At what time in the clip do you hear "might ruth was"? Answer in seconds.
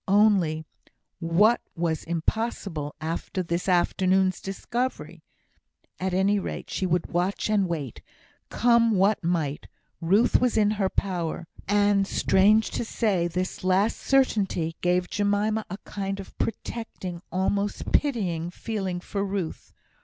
9.23-10.57